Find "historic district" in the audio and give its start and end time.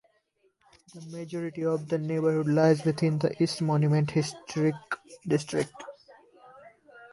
4.09-5.71